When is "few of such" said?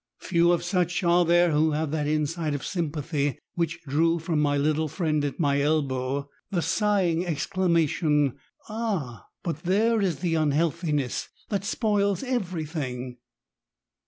0.21-1.03